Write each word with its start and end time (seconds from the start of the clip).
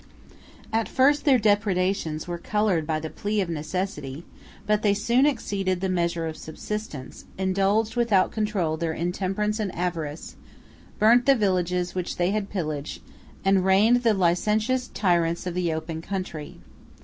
At 0.73 0.89
first 0.89 1.25
their 1.25 1.37
depredations 1.37 2.27
were 2.27 2.39
colored 2.39 2.87
by 2.87 2.99
the 2.99 3.11
plea 3.11 3.39
of 3.39 3.49
necessity; 3.51 4.25
but 4.65 4.81
they 4.81 4.95
soon 4.95 5.27
exceeded 5.27 5.79
the 5.79 5.89
measure 5.89 6.25
of 6.25 6.37
subsistence, 6.37 7.25
indulged 7.37 7.95
without 7.95 8.31
control 8.31 8.77
their 8.77 8.93
intemperance 8.93 9.59
and 9.59 9.71
avarice, 9.75 10.37
burnt 10.97 11.27
the 11.27 11.35
villages 11.35 11.93
which 11.93 12.17
they 12.17 12.31
had 12.31 12.49
pillaged, 12.49 13.03
and 13.45 13.63
reigned 13.63 13.97
the 14.01 14.15
licentious 14.15 14.87
tyrants 14.87 15.45
of 15.45 15.53
the 15.53 15.71
open 15.71 16.01
country. 16.01 16.57